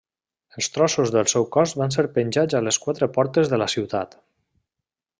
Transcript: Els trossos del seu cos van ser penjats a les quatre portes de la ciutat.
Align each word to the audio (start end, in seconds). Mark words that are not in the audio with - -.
Els 0.59 0.69
trossos 0.77 1.11
del 1.15 1.29
seu 1.33 1.45
cos 1.57 1.75
van 1.83 1.93
ser 1.97 2.07
penjats 2.17 2.59
a 2.61 2.65
les 2.69 2.83
quatre 2.87 3.11
portes 3.19 3.53
de 3.55 3.61
la 3.65 3.71
ciutat. 3.75 4.21